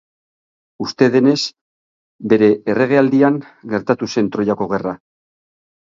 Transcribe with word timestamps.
Uste 0.85 1.09
denez, 1.15 1.41
bere 2.33 2.49
erregealdian 2.75 3.39
gertatu 3.75 4.13
zen 4.15 4.33
Troiako 4.37 4.69
Gerra. 4.73 4.99